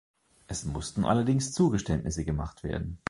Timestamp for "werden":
2.63-2.97